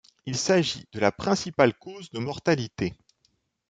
Il 0.25 0.35
s'agit 0.35 0.87
de 0.93 0.99
la 0.99 1.11
principale 1.11 1.75
cause 1.75 2.09
de 2.09 2.17
mortalité. 2.17 2.95